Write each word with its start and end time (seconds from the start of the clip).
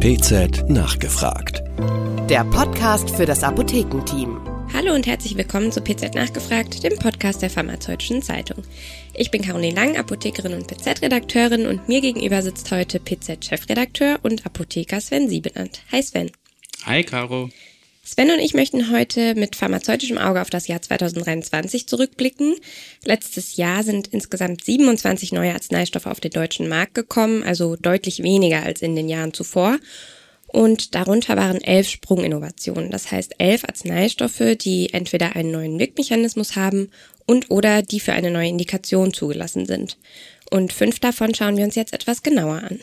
PZ 0.00 0.66
nachgefragt. 0.70 1.62
Der 2.30 2.42
Podcast 2.44 3.10
für 3.10 3.26
das 3.26 3.42
Apothekenteam. 3.42 4.40
Hallo 4.72 4.94
und 4.94 5.06
herzlich 5.06 5.36
willkommen 5.36 5.70
zu 5.72 5.82
PZ 5.82 6.14
Nachgefragt, 6.14 6.82
dem 6.82 6.96
Podcast 6.96 7.42
der 7.42 7.50
Pharmazeutischen 7.50 8.22
Zeitung. 8.22 8.64
Ich 9.12 9.30
bin 9.30 9.42
Caroline 9.42 9.74
Lang, 9.74 9.98
Apothekerin 9.98 10.54
und 10.54 10.68
PZ-Redakteurin 10.68 11.66
und 11.66 11.86
mir 11.86 12.00
gegenüber 12.00 12.40
sitzt 12.40 12.70
heute 12.70 12.98
PZ-Chefredakteur 12.98 14.20
und 14.22 14.46
Apotheker 14.46 15.02
Sven 15.02 15.28
Siebenand. 15.28 15.82
Hi 15.92 16.02
Sven. 16.02 16.30
Hi 16.86 17.04
Caro. 17.04 17.50
Sven 18.02 18.30
und 18.30 18.38
ich 18.38 18.54
möchten 18.54 18.90
heute 18.90 19.34
mit 19.34 19.56
pharmazeutischem 19.56 20.16
Auge 20.16 20.40
auf 20.40 20.48
das 20.48 20.66
Jahr 20.66 20.80
2023 20.80 21.86
zurückblicken. 21.86 22.56
Letztes 23.04 23.56
Jahr 23.56 23.82
sind 23.82 24.08
insgesamt 24.08 24.64
27 24.64 25.32
neue 25.32 25.52
Arzneistoffe 25.52 26.10
auf 26.10 26.18
den 26.18 26.30
deutschen 26.30 26.66
Markt 26.66 26.94
gekommen, 26.94 27.42
also 27.42 27.76
deutlich 27.76 28.22
weniger 28.22 28.62
als 28.62 28.80
in 28.80 28.96
den 28.96 29.08
Jahren 29.08 29.34
zuvor. 29.34 29.78
Und 30.46 30.94
darunter 30.94 31.36
waren 31.36 31.60
elf 31.60 31.88
Sprunginnovationen, 31.88 32.90
das 32.90 33.12
heißt 33.12 33.34
elf 33.38 33.64
Arzneistoffe, 33.64 34.56
die 34.56 34.92
entweder 34.92 35.36
einen 35.36 35.52
neuen 35.52 35.78
Wirkmechanismus 35.78 36.56
haben 36.56 36.90
und 37.26 37.50
oder 37.50 37.82
die 37.82 38.00
für 38.00 38.14
eine 38.14 38.30
neue 38.30 38.48
Indikation 38.48 39.12
zugelassen 39.12 39.66
sind. 39.66 39.98
Und 40.50 40.72
fünf 40.72 40.98
davon 40.98 41.34
schauen 41.34 41.56
wir 41.56 41.64
uns 41.64 41.76
jetzt 41.76 41.92
etwas 41.92 42.22
genauer 42.22 42.62
an. 42.62 42.80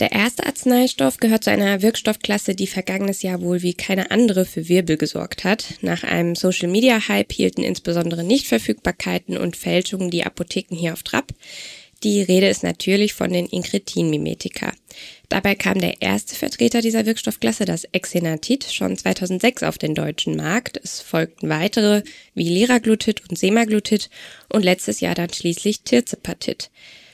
Der 0.00 0.12
erste 0.12 0.46
Arzneistoff 0.46 1.18
gehört 1.18 1.44
zu 1.44 1.50
einer 1.50 1.82
Wirkstoffklasse, 1.82 2.54
die 2.54 2.66
vergangenes 2.66 3.20
Jahr 3.20 3.42
wohl 3.42 3.60
wie 3.60 3.74
keine 3.74 4.10
andere 4.10 4.46
für 4.46 4.66
Wirbel 4.66 4.96
gesorgt 4.96 5.44
hat. 5.44 5.74
Nach 5.82 6.04
einem 6.04 6.34
Social-Media-Hype 6.34 7.30
hielten 7.30 7.62
insbesondere 7.62 8.24
Nichtverfügbarkeiten 8.24 9.36
und 9.36 9.58
Fälschungen 9.58 10.10
die 10.10 10.24
Apotheken 10.24 10.74
hier 10.74 10.94
auf 10.94 11.02
Trab. 11.02 11.34
Die 12.02 12.22
Rede 12.22 12.48
ist 12.48 12.62
natürlich 12.62 13.12
von 13.12 13.30
den 13.30 13.44
Inkretin-Mimetika. 13.44 14.72
Dabei 15.28 15.54
kam 15.54 15.78
der 15.78 16.00
erste 16.00 16.34
Vertreter 16.34 16.80
dieser 16.80 17.04
Wirkstoffklasse, 17.04 17.66
das 17.66 17.84
Exenatit, 17.84 18.64
schon 18.72 18.96
2006 18.96 19.62
auf 19.64 19.76
den 19.76 19.94
deutschen 19.94 20.34
Markt. 20.34 20.80
Es 20.82 21.02
folgten 21.02 21.50
weitere 21.50 22.04
wie 22.34 22.48
Liraglutid 22.48 23.28
und 23.28 23.38
Semaglutid 23.38 24.08
und 24.48 24.64
letztes 24.64 25.00
Jahr 25.00 25.14
dann 25.14 25.30
schließlich 25.30 25.82
Tirzepatit. 25.82 26.70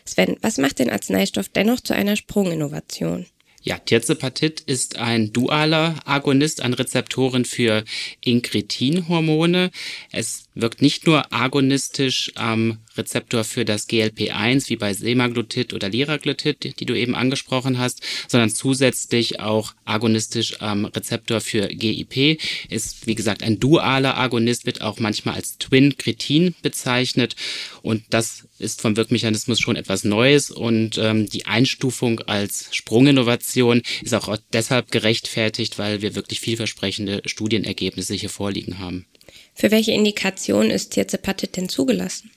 Sven, 0.06 0.36
was 0.40 0.58
macht 0.58 0.78
den 0.78 0.90
Arzneistoff 0.90 1.48
dennoch 1.48 1.80
zu 1.80 1.94
einer 1.94 2.16
Sprunginnovation? 2.16 3.26
Ja, 3.66 3.78
Tirzepatit 3.78 4.60
ist 4.60 4.96
ein 4.96 5.32
dualer 5.32 5.96
Agonist 6.04 6.62
an 6.62 6.72
Rezeptoren 6.72 7.44
für 7.44 7.82
Inkretinhormone. 8.20 9.72
Es 10.12 10.46
wirkt 10.54 10.82
nicht 10.82 11.04
nur 11.08 11.32
agonistisch 11.32 12.30
am 12.36 12.78
Rezeptor 12.96 13.42
für 13.42 13.64
das 13.64 13.88
GLP-1 13.88 14.68
wie 14.68 14.76
bei 14.76 14.94
Semaglutid 14.94 15.74
oder 15.74 15.88
Liraglutid, 15.88 16.78
die 16.78 16.86
du 16.86 16.94
eben 16.94 17.16
angesprochen 17.16 17.78
hast, 17.78 18.02
sondern 18.28 18.50
zusätzlich 18.50 19.40
auch 19.40 19.74
agonistisch 19.84 20.60
am 20.60 20.84
Rezeptor 20.84 21.40
für 21.40 21.66
GIP. 21.66 22.40
Ist 22.70 23.08
wie 23.08 23.16
gesagt 23.16 23.42
ein 23.42 23.58
dualer 23.58 24.16
Agonist, 24.16 24.64
wird 24.64 24.80
auch 24.80 25.00
manchmal 25.00 25.34
als 25.34 25.58
Twin-Kretin 25.58 26.54
bezeichnet 26.62 27.34
und 27.82 28.04
das 28.10 28.46
ist 28.58 28.80
vom 28.80 28.96
Wirkmechanismus 28.96 29.60
schon 29.60 29.76
etwas 29.76 30.04
Neues 30.04 30.50
und 30.50 30.98
ähm, 30.98 31.28
die 31.28 31.46
Einstufung 31.46 32.20
als 32.20 32.68
Sprunginnovation 32.70 33.82
ist 34.02 34.14
auch 34.14 34.36
deshalb 34.52 34.90
gerechtfertigt, 34.90 35.78
weil 35.78 36.02
wir 36.02 36.14
wirklich 36.14 36.40
vielversprechende 36.40 37.22
Studienergebnisse 37.24 38.14
hier 38.14 38.30
vorliegen 38.30 38.78
haben. 38.78 39.06
Für 39.54 39.70
welche 39.70 39.92
Indikation 39.92 40.70
ist 40.70 40.90
Tirzepatit 40.90 41.56
denn 41.56 41.68
zugelassen? 41.68 42.30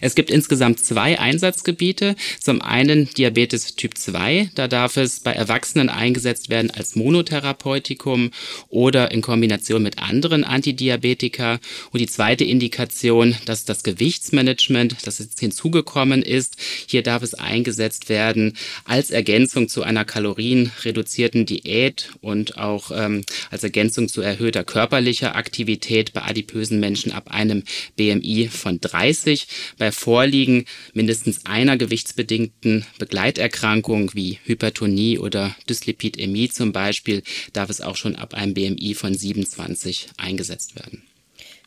Es 0.00 0.14
gibt 0.14 0.30
insgesamt 0.30 0.80
zwei 0.80 1.18
Einsatzgebiete. 1.18 2.16
Zum 2.40 2.62
einen 2.62 3.08
Diabetes 3.14 3.74
Typ 3.76 3.96
2. 3.96 4.50
Da 4.54 4.68
darf 4.68 4.96
es 4.96 5.20
bei 5.20 5.32
Erwachsenen 5.32 5.88
eingesetzt 5.88 6.50
werden 6.50 6.70
als 6.70 6.96
Monotherapeutikum 6.96 8.30
oder 8.68 9.10
in 9.10 9.22
Kombination 9.22 9.82
mit 9.82 9.98
anderen 9.98 10.44
Antidiabetika. 10.44 11.60
Und 11.90 12.00
die 12.00 12.06
zweite 12.06 12.44
Indikation, 12.44 13.36
das 13.46 13.60
ist 13.60 13.68
das 13.68 13.82
Gewichtsmanagement, 13.82 14.96
das 15.04 15.18
jetzt 15.18 15.40
hinzugekommen 15.40 16.22
ist. 16.22 16.56
Hier 16.86 17.02
darf 17.02 17.22
es 17.22 17.34
eingesetzt 17.34 18.08
werden 18.08 18.56
als 18.84 19.10
Ergänzung 19.10 19.68
zu 19.68 19.82
einer 19.82 20.04
kalorienreduzierten 20.04 21.46
Diät 21.46 22.10
und 22.20 22.58
auch 22.58 22.90
ähm, 22.94 23.24
als 23.50 23.64
Ergänzung 23.64 24.08
zu 24.08 24.20
erhöhter 24.20 24.64
körperlicher 24.64 25.36
Aktivität 25.36 26.12
bei 26.12 26.22
adipösen 26.22 26.80
Menschen 26.80 27.12
ab 27.12 27.30
einem 27.30 27.64
BMI 27.96 28.48
von 28.52 28.80
30 28.80 29.46
bei 29.78 29.92
Vorliegen 29.92 30.64
mindestens 30.92 31.46
einer 31.46 31.76
gewichtsbedingten 31.76 32.84
Begleiterkrankung 32.98 34.10
wie 34.14 34.38
Hypertonie 34.44 35.18
oder 35.18 35.54
Dyslipidämie 35.68 36.48
zum 36.48 36.72
Beispiel 36.72 37.22
darf 37.52 37.70
es 37.70 37.80
auch 37.80 37.96
schon 37.96 38.16
ab 38.16 38.34
einem 38.34 38.54
BMI 38.54 38.94
von 38.94 39.14
27 39.14 40.08
eingesetzt 40.16 40.76
werden. 40.76 41.02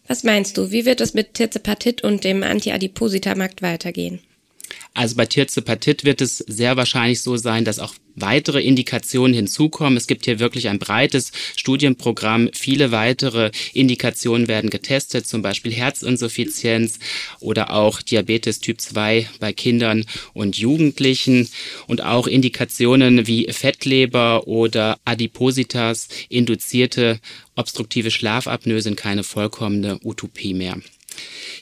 Was 0.08 0.24
meinst 0.24 0.58
du, 0.58 0.72
wie 0.72 0.86
wird 0.86 1.02
es 1.02 1.14
mit 1.14 1.34
Tirzepatit 1.34 2.02
und 2.04 2.24
dem 2.24 2.44
Antiadipositamarkt 2.44 3.62
weitergehen? 3.62 4.20
Also 4.94 5.16
bei 5.16 5.26
Tirzepatit 5.26 6.04
wird 6.04 6.22
es 6.22 6.38
sehr 6.40 6.78
wahrscheinlich 6.78 7.22
so 7.22 7.38
sein, 7.38 7.66
dass 7.66 7.80
auch 7.80 7.94
weitere 8.18 8.62
Indikationen 8.62 9.34
hinzukommen. 9.34 9.96
Es 9.96 10.08
gibt 10.08 10.26
hier 10.26 10.40
wirklich 10.40 10.70
ein 10.70 10.80
breites 10.80 11.32
Studienprogramm. 11.56 12.50
Viele 12.54 12.92
weitere 12.92 13.52
Indikationen 13.74 14.48
werden 14.48 14.70
getestet, 14.70 15.28
zum 15.28 15.42
Beispiel 15.42 15.72
Herzinsuffizienz 15.72 17.00
oder 17.40 17.72
auch 17.72 18.02
Diabetes 18.02 18.60
Typ 18.60 18.82
2 18.82 19.30
bei 19.40 19.54
Kindern 19.54 20.04
und 20.34 20.58
Jugendlichen 20.58 21.48
und 21.86 22.04
auch 22.04 22.28
Indikationen 22.28 23.28
wie 23.28 23.48
Fettleber 23.52 24.48
oder 24.48 25.00
Adipositas 25.06 26.08
induzierte 26.30 27.20
obstruktive 27.56 28.12
Schlafapnoe 28.12 28.82
sind 28.82 28.98
keine 28.98 29.24
vollkommene 29.24 30.00
Utopie 30.04 30.54
mehr. 30.54 30.78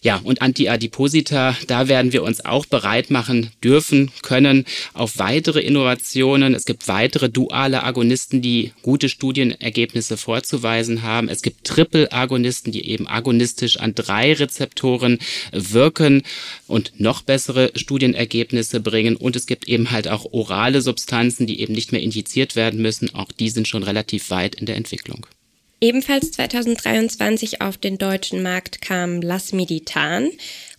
Ja, 0.02 0.22
und 0.24 0.42
Antiadiposita, 0.42 1.56
da 1.68 1.88
werden 1.88 2.14
wir 2.14 2.24
uns 2.24 2.46
auch 2.46 2.66
bereit 2.66 3.10
machen 3.10 3.52
dürfen, 3.64 4.12
können 4.22 4.66
auf 4.94 5.18
weitere 5.18 5.62
Innovationen. 5.62 6.54
Es 6.54 6.66
gibt 6.66 6.88
weitere 6.88 7.30
duale 7.30 7.84
Agonisten, 7.84 8.42
die 8.42 8.72
gute 8.82 9.10
Studienergebnisse 9.10 10.18
vorzuweisen 10.18 11.02
haben. 11.02 11.28
Es 11.30 11.42
gibt 11.42 11.66
Triple-Agonisten, 11.66 12.72
die 12.72 12.88
eben 12.88 13.08
agonistisch 13.08 13.78
an 13.78 13.96
drei 13.96 14.34
Rezeptoren 14.34 15.20
wirken 15.52 16.24
und 16.68 17.00
noch 17.00 17.22
bessere 17.22 17.72
Studienergebnisse 17.76 18.80
bringen. 18.80 19.16
Und 19.16 19.36
es 19.36 19.48
gibt 19.48 19.68
eben 19.68 19.92
halt 19.92 20.08
auch 20.08 20.26
orale 20.32 20.82
Substanzen, 20.82 21.48
die 21.48 21.60
eben 21.60 21.74
nicht 21.74 21.92
mehr 21.92 22.02
injiziert 22.02 22.56
werden 22.56 22.82
müssen. 22.82 23.14
Auch 23.16 23.32
die 23.32 23.50
sind 23.50 23.68
schon 23.68 23.84
relativ 23.84 24.30
weit 24.30 24.56
in 24.56 24.66
der 24.66 24.76
Entwicklung. 24.76 25.26
Ebenfalls 25.82 26.32
2023 26.32 27.62
auf 27.62 27.78
den 27.78 27.98
deutschen 27.98 28.42
Markt 28.42 28.82
kam 28.82 29.22
Lasmiditan. 29.22 30.32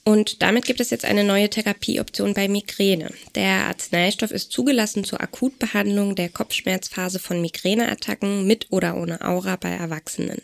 Und 0.04 0.40
damit 0.40 0.66
gibt 0.66 0.80
es 0.80 0.90
jetzt 0.90 1.04
eine 1.04 1.24
neue 1.24 1.50
Therapieoption 1.50 2.32
bei 2.32 2.48
Migräne. 2.48 3.10
Der 3.34 3.66
Arzneistoff 3.66 4.30
ist 4.30 4.52
zugelassen 4.52 5.04
zur 5.04 5.20
Akutbehandlung 5.20 6.14
der 6.14 6.28
Kopfschmerzphase 6.28 7.18
von 7.18 7.40
Migräneattacken 7.40 8.46
mit 8.46 8.68
oder 8.70 8.96
ohne 8.96 9.20
Aura 9.20 9.56
bei 9.56 9.70
Erwachsenen. 9.70 10.42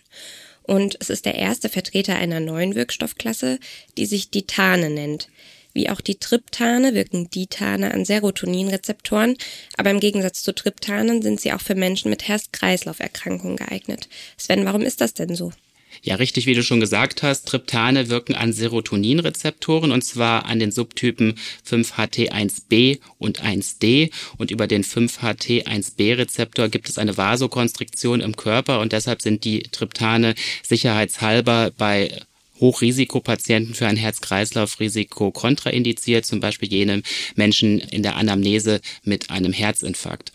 Und 0.64 0.96
es 1.00 1.10
ist 1.10 1.26
der 1.26 1.36
erste 1.36 1.68
Vertreter 1.68 2.16
einer 2.16 2.40
neuen 2.40 2.74
Wirkstoffklasse, 2.74 3.58
die 3.96 4.06
sich 4.06 4.30
Ditane 4.30 4.90
nennt. 4.90 5.28
Wie 5.72 5.88
auch 5.88 6.00
die 6.00 6.16
Triptane 6.16 6.94
wirken 6.94 7.30
Ditane 7.30 7.92
an 7.94 8.04
Serotoninrezeptoren, 8.04 9.36
aber 9.76 9.90
im 9.90 10.00
Gegensatz 10.00 10.42
zu 10.42 10.54
Triptanen 10.54 11.22
sind 11.22 11.40
sie 11.40 11.52
auch 11.52 11.60
für 11.60 11.74
Menschen 11.74 12.10
mit 12.10 12.28
Herz-Kreislauf-Erkrankungen 12.28 13.56
geeignet. 13.56 14.08
Sven, 14.36 14.64
warum 14.64 14.82
ist 14.82 15.00
das 15.00 15.14
denn 15.14 15.34
so? 15.34 15.52
Ja, 16.00 16.14
richtig, 16.14 16.46
wie 16.46 16.54
du 16.54 16.62
schon 16.62 16.80
gesagt 16.80 17.22
hast, 17.22 17.46
Triptane 17.46 18.08
wirken 18.08 18.34
an 18.34 18.52
Serotoninrezeptoren 18.52 19.92
und 19.92 20.02
zwar 20.02 20.46
an 20.46 20.58
den 20.58 20.72
Subtypen 20.72 21.34
5-HT1B 21.68 23.00
und 23.18 23.42
1D 23.42 24.10
und 24.38 24.50
über 24.50 24.66
den 24.66 24.84
5-HT1B-Rezeptor 24.84 26.68
gibt 26.68 26.88
es 26.88 26.98
eine 26.98 27.16
Vasokonstriktion 27.16 28.20
im 28.20 28.36
Körper 28.36 28.80
und 28.80 28.92
deshalb 28.92 29.22
sind 29.22 29.44
die 29.44 29.64
Triptane 29.64 30.34
sicherheitshalber 30.62 31.72
bei 31.76 32.22
Hochrisikopatienten 32.62 33.74
für 33.74 33.86
ein 33.86 33.98
Herz-Kreislauf-Risiko 33.98 35.32
kontraindiziert, 35.32 36.24
zum 36.24 36.40
Beispiel 36.40 36.70
jene 36.70 37.02
Menschen 37.34 37.78
in 37.78 38.02
der 38.02 38.16
Anamnese 38.16 38.80
mit 39.04 39.28
einem 39.28 39.52
Herzinfarkt. 39.52 40.32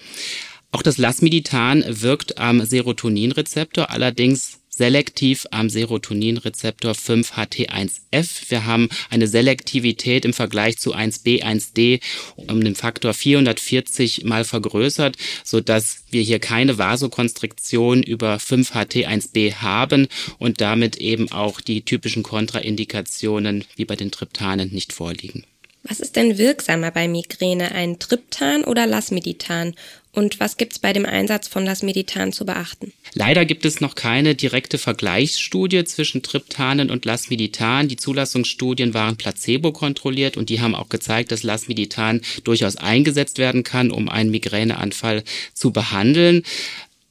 Auch 0.72 0.84
das 0.84 1.00
Lasmiditan 1.00 1.84
wirkt 1.88 2.38
am 2.38 2.64
Serotoninrezeptor, 2.64 3.90
allerdings 3.90 4.57
selektiv 4.78 5.48
am 5.52 5.70
Serotoninrezeptor 5.70 6.92
5-HT1F. 6.92 8.50
Wir 8.50 8.66
haben 8.66 8.90
eine 9.10 9.28
Selektivität 9.28 10.24
im 10.24 10.34
Vergleich 10.34 10.78
zu 10.78 10.96
1B, 10.96 11.44
1D 11.44 12.00
um 12.36 12.64
den 12.64 12.76
Faktor 12.76 13.14
440 13.14 14.24
mal 14.24 14.46
vergrößert, 14.46 15.18
so 15.44 15.62
dass 15.62 16.04
wir 16.12 16.22
hier 16.22 16.40
keine 16.40 16.78
Vasokonstriktion 16.78 18.04
über 18.04 18.36
5-HT1B 18.36 19.56
haben 19.56 20.08
und 20.38 20.62
damit 20.62 20.98
eben 20.98 21.32
auch 21.32 21.60
die 21.60 21.82
typischen 21.82 22.22
Kontraindikationen 22.24 23.66
wie 23.76 23.86
bei 23.86 23.96
den 23.96 24.12
Triptanen 24.12 24.72
nicht 24.72 24.94
vorliegen. 24.94 25.44
Was 25.88 26.00
ist 26.00 26.16
denn 26.16 26.38
wirksamer 26.38 26.92
bei 26.92 27.08
Migräne, 27.08 27.72
ein 27.72 28.00
Triptan 28.00 28.64
oder 28.64 28.86
Lasmiditan? 28.86 29.74
Und 30.12 30.40
was 30.40 30.58
gibt 30.58 30.74
es 30.74 30.80
bei 30.80 30.94
dem 30.94 31.06
Einsatz 31.06 31.48
von 31.48 31.64
Lasmeditan 31.64 32.34
zu 32.34 32.44
beachten? 32.44 32.92
Leider 33.14 33.46
gibt 33.46 33.66
es 33.66 33.82
noch 33.82 33.94
keine 33.94 34.34
direkte 34.34 34.80
Vergleichsstudie 34.80 35.84
zwischen 35.84 36.24
Triptanen 36.24 36.90
und 36.90 37.06
Lasmeditan. 37.06 37.88
Die 37.88 37.98
Zulassungsstudien 37.98 38.96
waren 38.96 39.16
placebo-kontrolliert 39.16 40.36
und 40.36 40.50
die 40.50 40.60
haben 40.60 40.74
auch 40.74 40.90
gezeigt, 40.90 41.32
dass 41.32 41.44
Lasmeditan 41.44 42.22
durchaus 42.44 42.78
eingesetzt 42.78 43.38
werden 43.38 43.62
kann, 43.64 43.92
um 43.92 44.10
einen 44.10 44.32
Migräneanfall 44.32 45.24
zu 45.54 45.72
behandeln. 45.72 46.42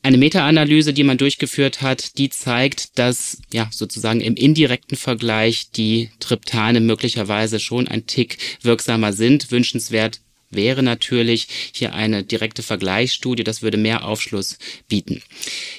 Eine 0.06 0.18
Meta-Analyse, 0.18 0.92
die 0.92 1.02
man 1.02 1.18
durchgeführt 1.18 1.82
hat, 1.82 2.16
die 2.16 2.28
zeigt, 2.28 2.96
dass 2.96 3.38
ja 3.52 3.68
sozusagen 3.72 4.20
im 4.20 4.36
indirekten 4.36 4.96
Vergleich 4.96 5.72
die 5.72 6.10
Triptane 6.20 6.78
möglicherweise 6.78 7.58
schon 7.58 7.88
ein 7.88 8.06
Tick 8.06 8.38
wirksamer 8.62 9.12
sind. 9.12 9.50
Wünschenswert 9.50 10.20
wäre 10.50 10.82
natürlich 10.82 11.48
hier 11.72 11.94
eine 11.94 12.22
direkte 12.22 12.62
Vergleichsstudie. 12.62 13.44
Das 13.44 13.62
würde 13.62 13.76
mehr 13.76 14.04
Aufschluss 14.04 14.58
bieten. 14.88 15.22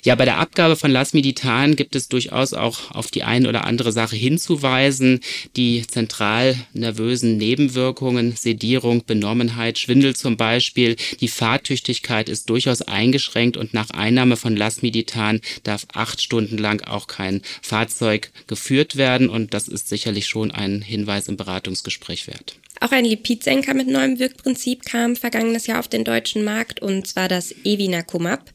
Ja, 0.04 0.16
bei 0.16 0.26
der 0.26 0.38
Abgabe 0.38 0.76
von 0.76 0.92
Lasmiditan 0.92 1.76
gibt 1.76 1.96
es 1.96 2.08
durchaus 2.08 2.54
auch 2.54 2.92
auf 2.92 3.12
die 3.12 3.24
eine 3.24 3.50
oder 3.50 3.66
andere 3.66 3.92
Sache 3.92 4.16
hinzuweisen. 4.16 5.22
Die 5.56 5.86
zentral 5.88 6.56
nervösen 6.74 7.38
Nebenwirkungen, 7.38 8.36
Sedierung, 8.36 9.04
Benommenheit, 9.06 9.80
Schwindel 9.80 10.16
zum 10.16 10.38
Beispiel. 10.38 10.96
Die 11.22 11.28
Fahrtüchtigkeit 11.28 12.30
ist 12.30 12.50
durchaus 12.50 12.82
eingeschränkt 12.82 13.58
und 13.58 13.74
nach 13.74 13.90
Einnahme 13.92 14.38
von 14.38 14.56
Lasmiditan 14.56 15.42
darf 15.64 15.86
acht 15.94 16.22
Stunden 16.22 16.58
lang 16.58 16.82
auch 16.84 17.08
kein 17.08 17.42
Fahrzeug 17.62 18.32
geführt 18.48 18.96
werden. 18.98 19.30
Und 19.30 19.54
das 19.54 19.68
ist 19.68 19.90
sicherlich 19.90 20.28
schon 20.28 20.52
ein 20.52 20.82
Hinweis 20.82 21.28
im 21.28 21.38
Beratungsgespräch 21.38 22.28
wert. 22.28 22.56
Auch 22.80 22.92
ein 22.92 23.06
Lipidsenker 23.06 23.74
mit 23.74 23.88
neuem 23.88 24.20
Wirkprinzip 24.20 24.57
kam 24.86 25.16
vergangenes 25.16 25.68
Jahr 25.68 25.80
auf 25.80 25.88
den 25.88 26.04
deutschen 26.04 26.44
Markt 26.44 26.82
und 26.82 27.08
zwar 27.08 27.28
das 27.28 27.54
Evinacumab. 27.64 28.52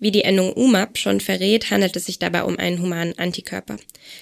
Wie 0.00 0.12
die 0.12 0.22
Endung 0.22 0.52
UMAP 0.52 0.96
schon 0.96 1.20
verrät, 1.20 1.70
handelt 1.70 1.96
es 1.96 2.06
sich 2.06 2.20
dabei 2.20 2.44
um 2.44 2.56
einen 2.58 2.80
humanen 2.80 3.18
Antikörper. 3.18 3.78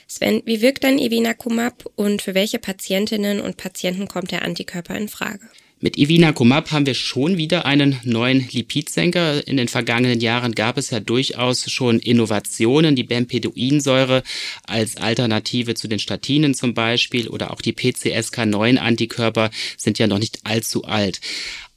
Sven, 0.07 0.43
wie 0.47 0.63
wirkt 0.63 0.85
ein 0.85 0.99
Evinacumab 0.99 1.85
und 1.97 2.23
für 2.23 2.35
welche 2.35 2.59
Patientinnen 2.59 3.41
und 3.41 3.59
Patienten 3.59 4.09
kommt 4.09 4.31
der 4.31 4.43
Antikörper 4.43 4.97
in 4.97 5.09
Frage? 5.09 5.41
Mit 5.79 5.99
Ivinacumab 5.99 6.73
haben 6.73 6.87
wir 6.87 6.95
schon 6.95 7.37
wieder 7.37 7.67
einen 7.67 8.01
neuen 8.03 8.49
Lipidsenker. 8.51 9.47
In 9.47 9.59
den 9.59 9.69
vergangenen 9.69 10.21
Jahren 10.21 10.53
gab 10.53 10.79
es 10.79 10.89
ja 10.89 11.01
durchaus 11.01 11.71
schon 11.71 11.99
Innovationen, 11.99 12.97
die 12.97 13.03
Bempeduinsäure 13.03 14.23
als 14.67 14.97
Alternative 14.97 15.75
zu 15.75 15.87
den 15.87 15.99
Statinen 15.99 16.55
zum 16.55 16.73
Beispiel 16.73 17.29
oder 17.29 17.51
auch 17.51 17.61
die 17.61 17.75
PCSK9-Antikörper 17.75 19.51
sind 19.77 19.99
ja 19.99 20.07
noch 20.07 20.19
nicht 20.19 20.41
allzu 20.45 20.85
alt. 20.85 21.21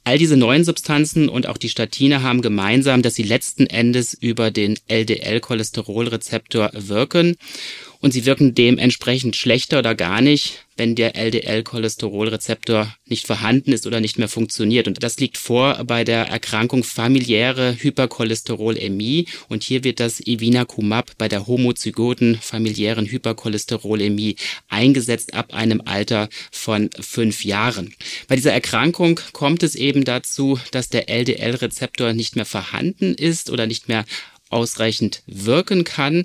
All 0.02 0.16
diese 0.16 0.38
neuen 0.38 0.64
Substanzen 0.64 1.28
und 1.28 1.46
auch 1.46 1.58
die 1.58 1.68
Statine 1.68 2.22
haben 2.22 2.40
gemeinsam, 2.40 3.02
dass 3.02 3.16
sie 3.16 3.22
letzten 3.22 3.66
Endes 3.66 4.14
über 4.14 4.50
den 4.50 4.78
LDL-Cholesterolrezeptor 4.88 6.70
wirken 6.72 7.36
und 8.00 8.12
sie 8.12 8.24
wirken 8.24 8.54
dementsprechend 8.54 9.36
schlechter 9.36 9.78
oder 9.78 9.94
gar 9.94 10.22
nicht, 10.22 10.64
wenn 10.76 10.94
der 10.94 11.16
LDL-Cholesterolrezeptor 11.16 12.94
nicht 13.04 13.26
vorhanden 13.26 13.72
ist 13.72 13.86
oder 13.86 14.00
nicht 14.00 14.18
mehr 14.18 14.30
funktioniert. 14.30 14.88
Und 14.88 15.02
das 15.02 15.18
liegt 15.20 15.36
vor 15.36 15.84
bei 15.84 16.04
der 16.04 16.28
Erkrankung 16.28 16.82
familiäre 16.82 17.76
Hypercholesterolämie. 17.78 19.26
Und 19.48 19.62
hier 19.62 19.84
wird 19.84 20.00
das 20.00 20.20
Evinacumab 20.20 21.12
bei 21.18 21.28
der 21.28 21.46
homozygoten 21.46 22.38
familiären 22.40 23.04
Hypercholesterolämie 23.04 24.36
eingesetzt 24.68 25.34
ab 25.34 25.52
einem 25.52 25.82
Alter 25.84 26.30
von 26.50 26.88
fünf 26.98 27.44
Jahren. 27.44 27.94
Bei 28.28 28.36
dieser 28.36 28.52
Erkrankung 28.52 29.20
kommt 29.32 29.62
es 29.62 29.74
eben 29.74 30.04
dazu, 30.04 30.58
dass 30.70 30.88
der 30.88 31.10
LDL-Rezeptor 31.10 32.14
nicht 32.14 32.36
mehr 32.36 32.46
vorhanden 32.46 33.14
ist 33.14 33.50
oder 33.50 33.66
nicht 33.66 33.88
mehr 33.88 34.06
ausreichend 34.48 35.22
wirken 35.26 35.84
kann. 35.84 36.24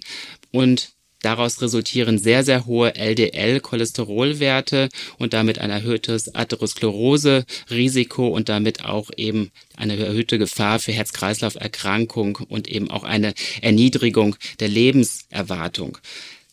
Und 0.52 0.95
Daraus 1.26 1.60
resultieren 1.60 2.20
sehr, 2.20 2.44
sehr 2.44 2.68
hohe 2.68 2.94
LDL-Cholesterolwerte 2.94 4.90
und 5.18 5.34
damit 5.34 5.58
ein 5.58 5.72
erhöhtes 5.72 6.36
Atherosklerose-Risiko 6.36 8.28
und 8.28 8.48
damit 8.48 8.86
auch 8.86 9.10
eben 9.18 9.50
eine 9.76 9.98
erhöhte 9.98 10.38
Gefahr 10.38 10.78
für 10.78 10.92
Herz-Kreislauf-Erkrankung 10.92 12.38
und 12.48 12.68
eben 12.68 12.92
auch 12.92 13.04
eine 13.04 13.34
Erniedrigung 13.64 14.36
der 14.60 14.68
Lebenserwartung. 14.68 15.98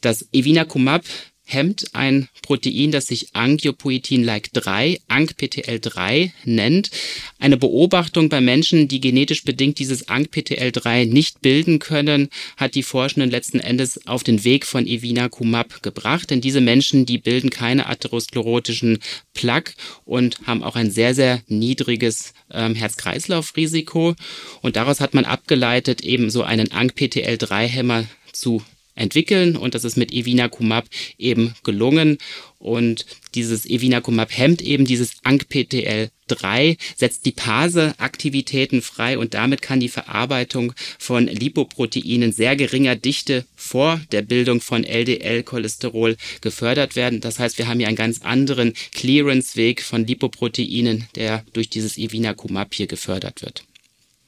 Das 0.01 0.27
Evinacumab 0.33 1.05
hemmt 1.44 1.87
ein 1.93 2.29
Protein, 2.43 2.93
das 2.93 3.06
sich 3.06 3.35
Angiopoietin-like 3.35 4.53
3, 4.53 5.00
ANGPTL3 5.09 6.31
nennt. 6.44 6.91
Eine 7.39 7.56
Beobachtung 7.56 8.29
bei 8.29 8.41
Menschen, 8.41 8.89
die 8.89 9.00
genetisch 9.00 9.44
bedingt 9.44 9.79
dieses 9.79 10.09
ANGPTL3 10.09 11.06
nicht 11.06 11.43
bilden 11.43 11.79
können, 11.79 12.29
hat 12.56 12.75
die 12.75 12.83
Forschenden 12.83 13.31
letzten 13.31 13.61
Endes 13.61 14.06
auf 14.06 14.23
den 14.23 14.44
Weg 14.44 14.67
von 14.67 14.87
Evinacumab 14.87 15.83
gebracht. 15.83 16.31
Denn 16.31 16.41
diese 16.41 16.61
Menschen, 16.61 17.06
die 17.06 17.19
bilden 17.19 17.50
keine 17.50 17.87
atherosklerotischen 17.89 18.99
Plaque 19.35 19.75
und 20.05 20.39
haben 20.47 20.62
auch 20.62 20.77
ein 20.77 20.91
sehr, 20.91 21.15
sehr 21.15 21.43
niedriges 21.49 22.35
ähm, 22.50 22.75
Herz-Kreislauf-Risiko. 22.75 24.15
Und 24.62 24.77
daraus 24.77 25.00
hat 25.00 25.15
man 25.15 25.25
abgeleitet, 25.25 26.03
eben 26.03 26.31
so 26.31 26.43
einen 26.43 26.69
ANGPTL3-Hämmer 26.69 28.05
zu 28.33 28.62
entwickeln 28.94 29.56
und 29.56 29.75
das 29.75 29.85
ist 29.85 29.97
mit 29.97 30.12
Evinacumab 30.12 30.85
eben 31.19 31.55
gelungen 31.65 32.19
und 32.59 33.06
dieses 33.35 33.67
Evinacumab 33.67 34.37
hemmt 34.37 34.62
eben 34.62 34.85
dieses 34.85 35.17
ANGPTL3, 35.25 36.79
setzt 36.97 37.27
die 37.27 37.33
Pase-Aktivitäten 37.33 38.83
frei 38.83 39.19
und 39.19 39.35
damit 39.35 39.62
kann 39.62 39.81
die 39.81 39.89
Verarbeitung 39.89 40.73
von 40.99 41.27
Lipoproteinen 41.27 42.33
sehr 42.33 42.55
geringer 42.55 42.94
Dichte 42.94 43.44
vor 43.56 44.00
der 44.12 44.23
Bildung 44.23 44.61
von 44.61 44.85
LDL-Cholesterol 44.85 46.17
gefördert 46.41 46.94
werden. 46.94 47.21
Das 47.21 47.39
heißt, 47.39 47.59
wir 47.59 47.67
haben 47.67 47.79
hier 47.79 47.89
einen 47.89 47.97
ganz 47.97 48.23
anderen 48.23 48.75
Clearance-Weg 48.94 49.83
von 49.83 50.06
Lipoproteinen, 50.06 51.09
der 51.17 51.44
durch 51.53 51.69
dieses 51.69 51.99
Evinacumab 51.99 52.75
hier 52.75 52.87
gefördert 52.87 53.43
wird. 53.43 53.65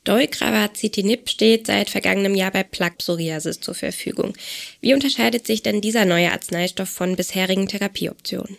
Deucravacitinib 0.04 1.30
steht 1.30 1.66
seit 1.66 1.90
vergangenem 1.90 2.34
Jahr 2.34 2.50
bei 2.50 2.62
Plaque 2.62 2.98
Psoriasis 2.98 3.60
zur 3.60 3.74
Verfügung. 3.74 4.34
Wie 4.80 4.94
unterscheidet 4.94 5.46
sich 5.46 5.62
denn 5.62 5.80
dieser 5.80 6.04
neue 6.04 6.30
Arzneistoff 6.30 6.90
von 6.90 7.16
bisherigen 7.16 7.68
Therapieoptionen? 7.68 8.58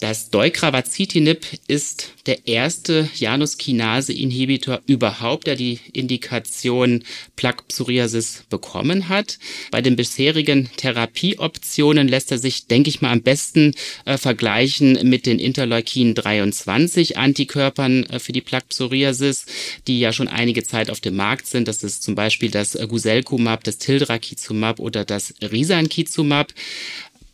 Das 0.00 0.30
Deucravacitinib 0.30 1.44
ist 1.66 2.12
der 2.26 2.46
erste 2.46 3.08
Januskinase-Inhibitor 3.16 4.80
überhaupt, 4.86 5.48
der 5.48 5.56
die 5.56 5.80
Indikation 5.92 7.02
Plaque 7.34 7.64
Psoriasis 7.66 8.44
bekommen 8.48 9.08
hat. 9.08 9.40
Bei 9.72 9.82
den 9.82 9.96
bisherigen 9.96 10.70
Therapieoptionen 10.76 12.06
lässt 12.06 12.30
er 12.30 12.38
sich, 12.38 12.68
denke 12.68 12.90
ich 12.90 13.00
mal, 13.00 13.10
am 13.10 13.22
besten 13.22 13.74
äh, 14.04 14.18
vergleichen 14.18 15.00
mit 15.02 15.26
den 15.26 15.40
Interleukin 15.40 16.14
23 16.14 17.18
Antikörpern 17.18 18.04
äh, 18.04 18.20
für 18.20 18.32
die 18.32 18.40
Plaque 18.40 18.68
Psoriasis, 18.68 19.46
die 19.88 19.98
ja 19.98 20.12
schon 20.12 20.28
einige 20.28 20.62
Zeit 20.62 20.90
auf 20.90 21.00
dem 21.00 21.16
Markt 21.16 21.48
sind. 21.48 21.66
Das 21.66 21.82
ist 21.82 22.04
zum 22.04 22.14
Beispiel 22.14 22.52
das 22.52 22.78
Guselkumab, 22.88 23.64
das 23.64 23.78
Tildrakizumab 23.78 24.78
oder 24.78 25.04
das 25.04 25.34
Risankizumab. 25.42 26.52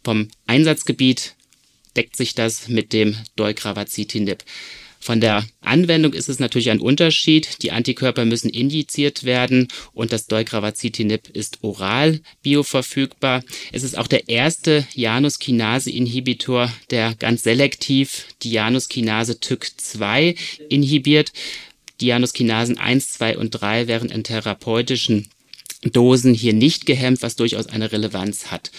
Vom 0.02 0.28
Einsatzgebiet 0.46 1.34
deckt 1.96 2.16
sich 2.16 2.34
das 2.34 2.68
mit 2.68 2.92
dem 2.92 3.16
Deucravacitinib. 3.36 4.44
Von 5.04 5.20
der 5.20 5.44
Anwendung 5.60 6.14
ist 6.14 6.30
es 6.30 6.38
natürlich 6.38 6.70
ein 6.70 6.80
Unterschied. 6.80 7.62
Die 7.62 7.72
Antikörper 7.72 8.24
müssen 8.24 8.48
injiziert 8.48 9.24
werden 9.24 9.68
und 9.92 10.14
das 10.14 10.28
Deucravacitinib 10.28 11.28
ist 11.28 11.58
oral 11.60 12.20
bioverfügbar. 12.42 13.44
Es 13.70 13.82
ist 13.82 13.98
auch 13.98 14.06
der 14.06 14.30
erste 14.30 14.86
Januskinase-Inhibitor, 14.94 16.72
der 16.88 17.14
ganz 17.16 17.42
selektiv 17.42 18.28
die 18.42 18.52
Januskinase 18.52 19.34
TYK2 19.34 20.38
inhibiert. 20.70 21.34
Die 22.00 22.06
Januskinasen 22.06 22.78
1, 22.78 23.12
2 23.12 23.36
und 23.36 23.50
3 23.50 23.86
wären 23.86 24.08
in 24.08 24.24
therapeutischen 24.24 25.28
Dosen 25.82 26.32
hier 26.32 26.54
nicht 26.54 26.86
gehemmt, 26.86 27.20
was 27.20 27.36
durchaus 27.36 27.66
eine 27.66 27.92
Relevanz 27.92 28.46
hat. 28.46 28.70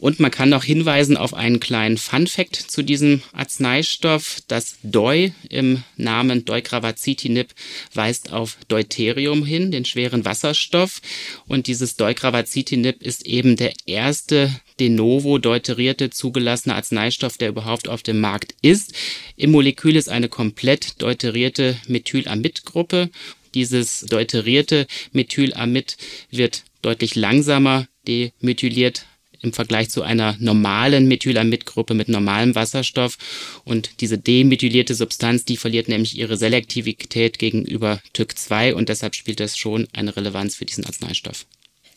Und 0.00 0.18
man 0.18 0.30
kann 0.30 0.48
noch 0.48 0.64
hinweisen 0.64 1.18
auf 1.18 1.34
einen 1.34 1.60
kleinen 1.60 1.98
Fun-Fact 1.98 2.56
zu 2.56 2.82
diesem 2.82 3.20
Arzneistoff. 3.32 4.38
Das 4.48 4.78
Deu 4.82 5.30
im 5.50 5.82
Namen 5.96 6.46
Deucravacitinib 6.46 7.50
weist 7.92 8.32
auf 8.32 8.56
Deuterium 8.68 9.44
hin, 9.44 9.70
den 9.70 9.84
schweren 9.84 10.24
Wasserstoff. 10.24 11.02
Und 11.46 11.66
dieses 11.66 11.96
Deucravacitinib 11.96 13.02
ist 13.02 13.26
eben 13.26 13.56
der 13.56 13.74
erste 13.84 14.50
de 14.78 14.88
novo 14.88 15.36
deuterierte 15.36 16.08
zugelassene 16.08 16.74
Arzneistoff, 16.74 17.36
der 17.36 17.50
überhaupt 17.50 17.86
auf 17.86 18.02
dem 18.02 18.20
Markt 18.20 18.54
ist. 18.62 18.94
Im 19.36 19.50
Molekül 19.50 19.96
ist 19.96 20.08
eine 20.08 20.30
komplett 20.30 21.02
deuterierte 21.02 21.76
Methylamid-Gruppe. 21.88 23.10
Dieses 23.52 24.00
deuterierte 24.08 24.86
Methylamid 25.12 25.98
wird 26.30 26.62
deutlich 26.80 27.16
langsamer 27.16 27.86
demethyliert 28.08 29.04
im 29.42 29.52
Vergleich 29.52 29.90
zu 29.90 30.02
einer 30.02 30.36
normalen 30.38 31.06
Methylamidgruppe 31.08 31.94
mit 31.94 32.08
normalem 32.08 32.54
Wasserstoff. 32.54 33.18
Und 33.64 34.00
diese 34.00 34.18
demethylierte 34.18 34.94
Substanz, 34.94 35.44
die 35.44 35.56
verliert 35.56 35.88
nämlich 35.88 36.18
ihre 36.18 36.36
Selektivität 36.36 37.38
gegenüber 37.38 38.00
TYK2 38.14 38.74
und 38.74 38.88
deshalb 38.88 39.14
spielt 39.14 39.40
das 39.40 39.56
schon 39.56 39.88
eine 39.92 40.16
Relevanz 40.16 40.56
für 40.56 40.64
diesen 40.64 40.84
Arzneistoff. 40.84 41.46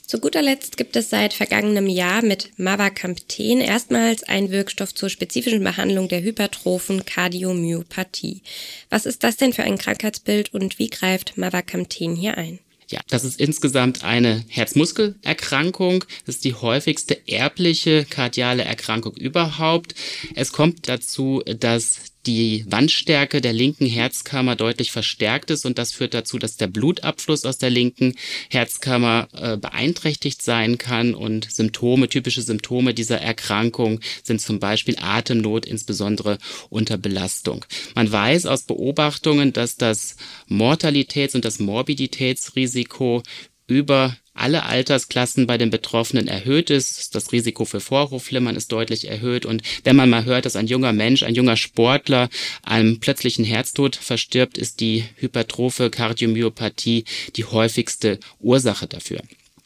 Zu 0.05 0.19
guter 0.19 0.41
Letzt 0.41 0.75
gibt 0.75 0.95
es 0.95 1.09
seit 1.09 1.33
vergangenem 1.33 1.87
Jahr 1.87 2.23
mit 2.23 2.51
Mavacampten 2.59 3.61
erstmals 3.61 4.23
einen 4.23 4.51
Wirkstoff 4.51 4.93
zur 4.93 5.09
spezifischen 5.09 5.63
Behandlung 5.63 6.09
der 6.09 6.21
hypertrophen 6.21 7.05
Kardiomyopathie. 7.05 8.41
Was 8.89 9.05
ist 9.05 9.23
das 9.23 9.37
denn 9.37 9.53
für 9.53 9.63
ein 9.63 9.77
Krankheitsbild 9.77 10.53
und 10.53 10.77
wie 10.77 10.89
greift 10.89 11.37
Mavacampten 11.37 12.15
hier 12.15 12.37
ein? 12.37 12.59
Ja, 12.93 13.01
das 13.09 13.23
ist 13.23 13.39
insgesamt 13.39 14.03
eine 14.03 14.45
Herzmuskelerkrankung. 14.49 16.05
Das 16.27 16.35
ist 16.35 16.43
die 16.43 16.53
häufigste 16.53 17.27
erbliche 17.27 18.05
kardiale 18.05 18.65
Erkrankung 18.65 19.15
überhaupt. 19.15 19.95
Es 20.35 20.51
kommt 20.51 20.87
dazu, 20.87 21.41
dass 21.57 22.12
die 22.25 22.65
Wandstärke 22.67 23.41
der 23.41 23.53
linken 23.53 23.85
Herzkammer 23.85 24.55
deutlich 24.55 24.91
verstärkt 24.91 25.51
ist 25.51 25.65
und 25.65 25.77
das 25.77 25.91
führt 25.91 26.13
dazu, 26.13 26.39
dass 26.39 26.57
der 26.57 26.67
Blutabfluss 26.67 27.45
aus 27.45 27.57
der 27.57 27.69
linken 27.69 28.15
Herzkammer 28.49 29.27
äh, 29.33 29.57
beeinträchtigt 29.57 30.41
sein 30.41 30.77
kann 30.77 31.15
und 31.15 31.51
Symptome, 31.51 32.07
typische 32.07 32.41
Symptome 32.41 32.93
dieser 32.93 33.19
Erkrankung 33.19 33.99
sind 34.23 34.41
zum 34.41 34.59
Beispiel 34.59 34.95
Atemnot, 34.99 35.65
insbesondere 35.65 36.37
unter 36.69 36.97
Belastung. 36.97 37.65
Man 37.95 38.11
weiß 38.11 38.45
aus 38.45 38.63
Beobachtungen, 38.63 39.53
dass 39.53 39.75
das 39.75 40.15
Mortalitäts- 40.49 41.35
und 41.35 41.45
das 41.45 41.59
Morbiditätsrisiko 41.59 43.23
über 43.67 44.15
alle 44.33 44.63
Altersklassen 44.63 45.47
bei 45.47 45.57
den 45.57 45.69
Betroffenen 45.69 46.27
erhöht 46.27 46.69
ist. 46.69 47.15
Das 47.15 47.31
Risiko 47.31 47.65
für 47.65 47.79
Vorhofflimmern 47.79 48.55
ist 48.55 48.71
deutlich 48.71 49.07
erhöht. 49.07 49.45
Und 49.45 49.61
wenn 49.83 49.95
man 49.95 50.09
mal 50.09 50.25
hört, 50.25 50.45
dass 50.45 50.55
ein 50.55 50.67
junger 50.67 50.93
Mensch, 50.93 51.23
ein 51.23 51.35
junger 51.35 51.57
Sportler 51.57 52.29
einem 52.63 52.99
plötzlichen 52.99 53.45
Herztod 53.45 53.95
verstirbt, 53.95 54.57
ist 54.57 54.79
die 54.79 55.05
hypertrophe 55.17 55.89
Kardiomyopathie 55.89 57.05
die 57.35 57.45
häufigste 57.45 58.19
Ursache 58.39 58.87
dafür. 58.87 59.21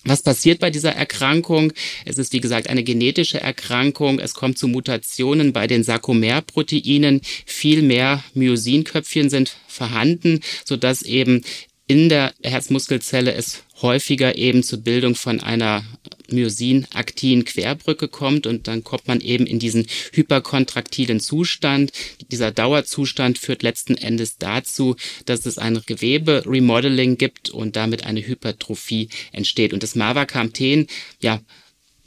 Was 0.07 0.21
passiert 0.21 0.59
bei 0.59 0.69
dieser 0.69 0.93
Erkrankung? 0.93 1.73
Es 2.05 2.17
ist 2.17 2.31
wie 2.31 2.39
gesagt 2.39 2.69
eine 2.69 2.83
genetische 2.83 3.41
Erkrankung. 3.41 4.19
Es 4.19 4.33
kommt 4.33 4.57
zu 4.57 4.69
Mutationen 4.69 5.51
bei 5.51 5.67
den 5.67 5.83
Sarkomerproteinen. 5.83 7.21
Viel 7.45 7.81
mehr 7.81 8.23
Myosinköpfchen 8.33 9.29
sind 9.29 9.57
vorhanden, 9.67 10.39
sodass 10.63 11.01
eben 11.01 11.43
in 11.87 12.09
der 12.09 12.33
Herzmuskelzelle 12.43 13.33
es 13.33 13.63
häufiger 13.81 14.37
eben 14.37 14.61
zur 14.61 14.79
Bildung 14.79 15.15
von 15.15 15.39
einer 15.39 15.85
myosinaktiven 16.29 17.45
Querbrücke 17.45 18.09
kommt 18.09 18.45
und 18.45 18.67
dann 18.67 18.83
kommt 18.83 19.07
man 19.07 19.21
eben 19.21 19.45
in 19.45 19.59
diesen 19.59 19.87
hyperkontraktilen 20.11 21.21
Zustand. 21.21 21.93
Dieser 22.29 22.51
Dauerzustand 22.51 23.37
führt 23.37 23.63
letzten 23.63 23.95
Endes 23.95 24.37
dazu, 24.37 24.97
dass 25.25 25.45
es 25.45 25.57
ein 25.57 25.81
Gewebe-Remodeling 25.85 27.17
gibt 27.17 27.49
und 27.49 27.77
damit 27.77 28.05
eine 28.05 28.25
Hypertrophie 28.25 29.07
entsteht. 29.31 29.71
Und 29.71 29.81
das 29.83 29.95
Mavacamten, 29.95 30.87
ja, 31.21 31.41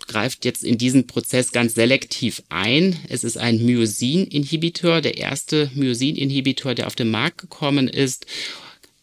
greift 0.07 0.45
jetzt 0.45 0.65
in 0.65 0.77
diesen 0.77 1.07
Prozess 1.07 1.53
ganz 1.53 1.75
selektiv 1.75 2.43
ein. 2.49 2.99
Es 3.09 3.25
ist 3.25 3.39
ein 3.39 3.65
Myosin-Inhibitor, 3.65 5.01
der 5.01 5.17
erste 5.17 5.71
Myosin-Inhibitor, 5.75 6.75
der 6.75 6.87
auf 6.89 6.97
den 6.97 7.11
Markt 7.11 7.39
gekommen 7.39 7.89
ist 7.89 8.27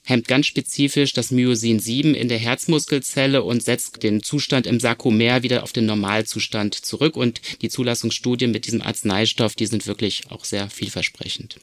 hemmt 0.08 0.28
ganz 0.28 0.46
spezifisch 0.48 1.12
das 1.12 1.32
Myosin 1.32 1.80
7 1.80 2.16
in 2.16 2.30
der 2.30 2.38
Herzmuskelzelle 2.38 3.44
und 3.44 3.62
setzt 3.62 4.04
den 4.04 4.24
Zustand 4.24 4.66
im 4.66 4.80
Sarkomer 4.80 5.44
wieder 5.44 5.64
auf 5.64 5.74
den 5.74 5.86
Normalzustand 5.86 6.74
zurück. 6.74 7.18
Und 7.18 7.42
die 7.62 7.70
Zulassungsstudien 7.70 8.52
mit 8.52 8.66
diesem 8.66 8.82
Arzneistoff, 8.82 9.56
die 9.56 9.66
sind 9.66 9.86
wirklich 9.86 10.24
auch 10.30 10.46
sehr 10.46 10.70
vielversprechend. 10.70 11.58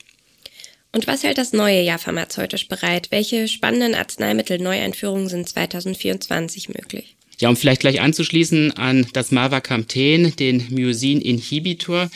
Und 0.93 1.07
was 1.07 1.25
hält 1.25 1.39
das 1.39 1.55
neue 1.55 1.81
Jahr 1.81 1.99
pharmazeutisch 1.99 2.69
bereit? 2.69 3.11
Welche 3.11 3.49
spannenden 3.49 3.95
Arzneimittel-Neueinführungen 3.95 5.29
sind 5.29 5.49
2024 5.49 6.69
möglich? 6.69 7.17
Ja, 7.39 7.49
um 7.49 7.57
vielleicht 7.57 7.81
gleich 7.81 8.01
anzuschließen 8.01 8.73
an 8.73 9.07
das 9.15 9.33
Mavacamten, 9.33 10.37
den 10.37 10.69
Myosin-Inhibitor. 10.69 12.11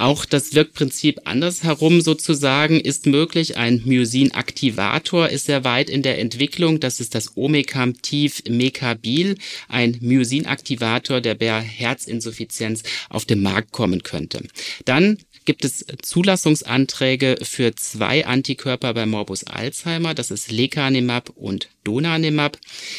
Auch 0.00 0.24
das 0.24 0.54
Wirkprinzip 0.54 1.20
andersherum 1.26 2.00
sozusagen 2.00 2.80
ist 2.80 3.04
möglich. 3.04 3.58
Ein 3.58 3.82
Myosin-Aktivator 3.84 5.28
ist 5.28 5.44
sehr 5.44 5.62
weit 5.64 5.90
in 5.90 6.00
der 6.00 6.18
Entwicklung. 6.18 6.80
Das 6.80 7.00
ist 7.00 7.14
das 7.14 7.36
Omecamtiv 7.36 8.42
Mecabil, 8.48 9.36
ein 9.68 9.98
Myosin-Aktivator, 10.00 11.20
der 11.20 11.34
bei 11.34 11.60
Herzinsuffizienz 11.60 12.82
auf 13.10 13.26
den 13.26 13.42
Markt 13.42 13.72
kommen 13.72 14.02
könnte. 14.02 14.42
Dann 14.86 15.18
gibt 15.44 15.66
es 15.66 15.84
Zulassungsanträge 16.00 17.36
für 17.42 17.74
zwei 17.74 18.24
Antikörper 18.24 18.94
bei 18.94 19.04
Morbus 19.04 19.44
Alzheimer. 19.44 20.14
Das 20.14 20.30
ist 20.30 20.50
Lecanemab 20.50 21.28
und 21.34 21.68
Donanemab. 21.84 22.58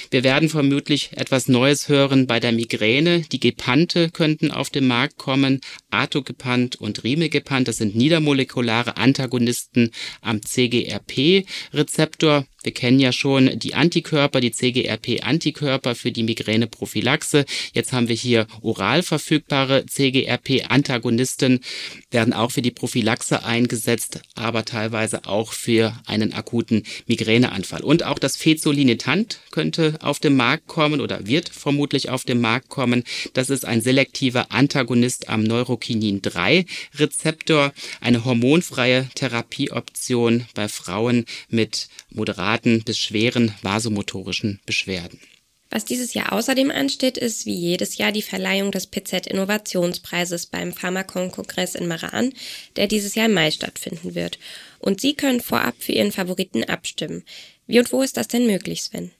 Wir 0.10 0.24
werden 0.24 0.50
vermutlich 0.50 1.12
etwas 1.14 1.48
Neues 1.48 1.90
hören 1.90 2.28
bei 2.28 2.40
der 2.40 2.52
Migräne. 2.52 3.22
Die 3.32 3.40
Gepante 3.40 4.10
könnten 4.10 4.52
auf 4.52 4.70
den 4.70 4.88
Markt 4.88 5.18
kommen. 5.18 5.62
Atogepant 5.90 6.78
und 6.78 7.04
Rimegepant, 7.04 7.68
das 7.68 7.78
sind 7.78 7.96
niedermolekulare 7.96 8.98
Antagonisten 8.98 9.92
am 10.22 10.42
CGRP-Rezeptor. 10.42 12.46
Wir 12.64 12.74
kennen 12.74 13.00
ja 13.00 13.12
schon 13.12 13.58
die 13.58 13.74
Antikörper, 13.74 14.40
die 14.40 14.52
CGRP-Antikörper 14.52 15.96
für 15.96 16.12
die 16.12 16.24
Migräneprophylaxe. 16.24 17.46
Jetzt 17.74 17.92
haben 17.92 18.08
wir 18.08 18.16
hier 18.16 18.46
oral 18.62 19.02
verfügbare 19.02 19.86
CGRP-Antagonisten, 19.88 21.62
werden 22.12 22.34
auch 22.34 22.52
für 22.52 22.62
die 22.62 22.72
Prophylaxe 22.72 23.44
eingesetzt, 23.44 24.22
aber 24.36 24.64
teilweise 24.64 25.26
auch 25.26 25.54
für 25.54 26.00
einen 26.06 26.34
akuten 26.34 26.84
Migräneanfall. 27.08 27.82
Und 27.82 28.04
auch 28.04 28.20
das 28.20 28.36
Fezolinetant 28.72 29.42
könnte 29.52 29.98
auf 30.00 30.20
den 30.20 30.38
Markt 30.38 30.68
kommen 30.68 31.02
oder 31.02 31.28
wird 31.28 31.50
vermutlich 31.50 32.10
auf 32.10 32.24
den 32.24 32.40
Markt 32.40 32.70
kommen. 32.70 33.04
Das 33.34 33.50
ist 33.50 33.66
ein 33.66 33.82
selektiver 33.82 34.50
Antagonist 34.54 35.28
am 35.28 35.44
Neurokinin 35.44 36.22
3 36.22 36.66
Rezeptor, 36.96 37.74
eine 38.00 38.24
hormonfreie 38.24 39.10
Therapieoption 39.14 40.46
bei 40.54 40.70
Frauen 40.70 41.26
mit 41.50 41.90
moderaten 42.12 42.84
bis 42.84 42.98
schweren 42.98 43.54
vasomotorischen 43.62 44.62
Beschwerden. 44.66 45.20
Was 45.70 45.86
dieses 45.86 46.14
Jahr 46.14 46.34
außerdem 46.34 46.70
ansteht, 46.70 47.18
ist 47.18 47.46
wie 47.46 47.56
jedes 47.56 47.98
Jahr 47.98 48.12
die 48.12 48.22
Verleihung 48.22 48.72
des 48.72 48.88
PZ 48.88 49.28
Innovationspreises 49.28 50.46
beim 50.46 50.74
Pharmakon-Kongress 50.74 51.76
in 51.76 51.88
Meran, 51.88 52.34
der 52.76 52.88
dieses 52.88 53.16
Jahr 53.16 53.28
im 53.28 53.34
Mai 53.34 53.52
stattfinden 53.52 54.14
wird. 54.14 54.38
Und 54.80 55.00
Sie 55.00 55.14
können 55.14 55.40
vorab 55.40 55.76
für 55.80 55.94
Ihren 55.94 56.12
Favoriten 56.12 56.66
abstimmen. 56.66 57.24
Wie 57.72 57.80
und 57.80 57.94
wo 57.94 58.02
ist 58.02 58.18
das 58.18 58.28
denn 58.28 58.48
möglich, 58.48 58.84
Sven? 58.84 59.12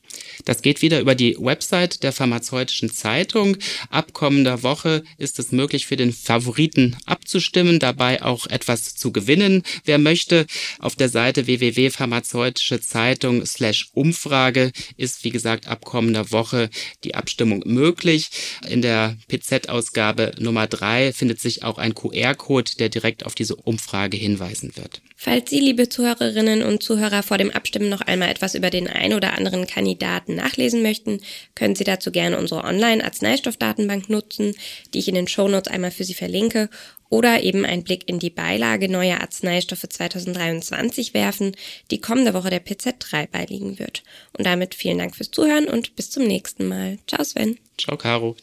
Das 0.44 0.62
geht 0.62 0.82
wieder 0.82 1.00
über 1.00 1.16
die 1.16 1.38
Website 1.40 2.04
der 2.04 2.12
Pharmazeutischen 2.12 2.92
Zeitung. 2.92 3.56
Ab 3.90 4.12
kommender 4.12 4.62
Woche 4.62 5.06
ist 5.18 5.40
es 5.40 5.54
möglich, 5.54 5.86
für 5.86 5.96
den 5.96 6.12
Favoriten 6.12 6.98
abzustimmen, 7.06 7.80
dabei 7.80 8.22
auch 8.22 8.48
etwas 8.48 8.94
zu 8.96 9.14
gewinnen. 9.14 9.64
Wer 9.86 10.00
möchte, 10.00 10.48
auf 10.80 10.98
der 10.98 11.08
Seite 11.08 11.48
www.pharmazeutische 11.48 12.82
Zeitung 12.82 13.46
slash 13.46 13.90
Umfrage 13.94 14.74
ist, 14.98 15.24
wie 15.24 15.30
gesagt, 15.30 15.68
ab 15.68 15.86
kommender 15.86 16.32
Woche 16.32 16.70
die 17.06 17.16
Abstimmung 17.16 17.64
möglich. 17.66 18.32
In 18.68 18.82
der 18.82 19.16
PZ-Ausgabe 19.30 20.34
Nummer 20.40 20.68
drei 20.68 21.14
findet 21.14 21.40
sich 21.40 21.64
auch 21.64 21.78
ein 21.78 21.96
QR-Code, 21.96 22.72
der 22.80 22.90
direkt 22.90 23.26
auf 23.26 23.34
diese 23.34 23.56
Umfrage 23.56 24.18
hinweisen 24.18 24.76
wird. 24.76 25.02
Falls 25.24 25.52
Sie, 25.52 25.60
liebe 25.60 25.88
Zuhörerinnen 25.88 26.64
und 26.64 26.82
Zuhörer, 26.82 27.22
vor 27.22 27.38
dem 27.38 27.52
Abstimmen 27.52 27.90
noch 27.90 28.02
einmal 28.02 28.30
etwas 28.30 28.56
über 28.56 28.72
den 28.72 28.88
ein 28.88 29.14
oder 29.14 29.38
anderen 29.38 29.68
Kandidaten 29.68 30.34
nachlesen 30.34 30.82
möchten, 30.82 31.22
können 31.54 31.76
Sie 31.76 31.84
dazu 31.84 32.12
gerne 32.12 32.40
unsere 32.40 32.64
Online-Arzneistoffdatenbank 32.64 34.10
nutzen, 34.10 34.56
die 34.96 34.98
ich 34.98 35.08
in 35.08 35.14
den 35.14 35.28
Shownotes 35.28 35.72
einmal 35.72 35.92
für 35.92 36.06
Sie 36.06 36.16
verlinke, 36.16 36.72
oder 37.10 37.44
eben 37.44 37.66
einen 37.66 37.84
Blick 37.84 38.10
in 38.10 38.18
die 38.18 38.32
Beilage 38.32 38.90
neuer 38.90 39.22
Arzneistoffe 39.22 39.88
2023 39.88 41.14
werfen, 41.14 41.52
die 41.92 42.02
kommende 42.02 42.34
Woche 42.34 42.50
der 42.50 42.66
PZ3 42.66 43.28
beiliegen 43.28 43.78
wird. 43.78 44.02
Und 44.36 44.48
damit 44.48 44.74
vielen 44.74 44.98
Dank 44.98 45.16
fürs 45.16 45.30
Zuhören 45.30 45.66
und 45.66 45.96
bis 45.96 46.10
zum 46.10 46.24
nächsten 46.24 46.68
Mal. 46.68 46.98
Ciao 47.06 47.24
Sven. 47.24 47.60
Ciao 47.78 47.96
Caro. 47.96 48.36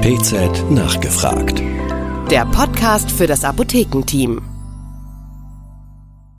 PZ 0.00 0.70
nachgefragt. 0.70 1.60
Der 2.30 2.46
Podcast 2.46 3.10
für 3.10 3.26
das 3.26 3.44
Apothekenteam. 3.44 4.51